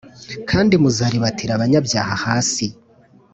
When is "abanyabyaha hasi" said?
1.53-2.65